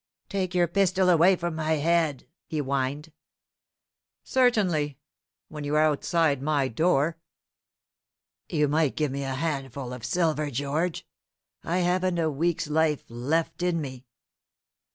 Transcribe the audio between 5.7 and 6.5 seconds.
are outside